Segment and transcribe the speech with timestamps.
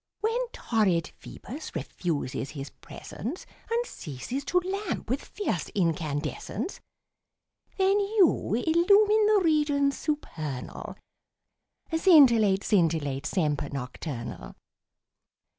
[0.21, 6.79] When torrid Ph[oe]bus refuses his presence And ceases to lamp with fierce incandescence,
[7.77, 10.95] Then you illumine the regions supernal,
[11.95, 14.55] Scintillate, scintillate, semper nocturnal.